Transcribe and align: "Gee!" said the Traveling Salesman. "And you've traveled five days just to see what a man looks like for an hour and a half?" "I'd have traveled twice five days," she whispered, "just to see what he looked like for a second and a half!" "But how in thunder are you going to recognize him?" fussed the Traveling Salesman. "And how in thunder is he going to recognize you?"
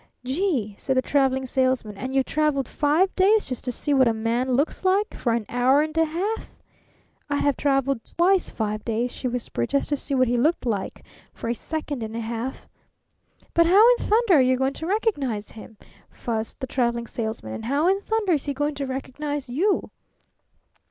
"Gee!" 0.25 0.73
said 0.79 0.97
the 0.97 1.01
Traveling 1.03 1.45
Salesman. 1.45 1.95
"And 1.95 2.11
you've 2.15 2.25
traveled 2.25 2.67
five 2.67 3.15
days 3.15 3.45
just 3.45 3.63
to 3.65 3.71
see 3.71 3.93
what 3.93 4.07
a 4.07 4.15
man 4.15 4.53
looks 4.53 4.83
like 4.83 5.13
for 5.13 5.31
an 5.33 5.45
hour 5.47 5.83
and 5.83 5.95
a 5.95 6.05
half?" 6.05 6.49
"I'd 7.29 7.43
have 7.43 7.55
traveled 7.55 8.03
twice 8.03 8.49
five 8.49 8.83
days," 8.83 9.11
she 9.11 9.27
whispered, 9.27 9.69
"just 9.69 9.89
to 9.89 9.95
see 9.95 10.15
what 10.15 10.27
he 10.27 10.37
looked 10.37 10.65
like 10.65 11.05
for 11.33 11.49
a 11.51 11.53
second 11.53 12.01
and 12.01 12.15
a 12.15 12.19
half!" 12.19 12.67
"But 13.53 13.67
how 13.67 13.91
in 13.91 13.97
thunder 14.03 14.37
are 14.37 14.41
you 14.41 14.57
going 14.57 14.73
to 14.73 14.87
recognize 14.87 15.51
him?" 15.51 15.77
fussed 16.09 16.61
the 16.61 16.65
Traveling 16.65 17.05
Salesman. 17.05 17.53
"And 17.53 17.65
how 17.65 17.87
in 17.87 18.01
thunder 18.01 18.31
is 18.33 18.45
he 18.45 18.55
going 18.55 18.73
to 18.73 18.87
recognize 18.87 19.49
you?" 19.51 19.91